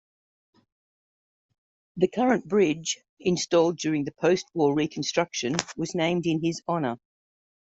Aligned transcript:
The 1.97 2.07
current 2.07 2.47
bridge, 2.47 2.97
installed 3.19 3.77
during 3.77 4.03
the 4.03 4.11
post-war 4.13 4.73
reconstruction, 4.73 5.57
was 5.77 5.93
named 5.93 6.25
in 6.25 6.41
his 6.43 6.59
honor. 6.67 6.97